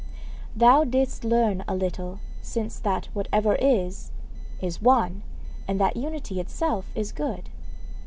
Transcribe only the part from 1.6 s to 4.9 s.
a little since that whatever is is